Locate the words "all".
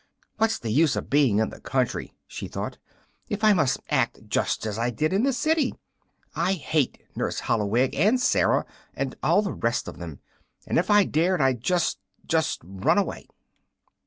9.21-9.43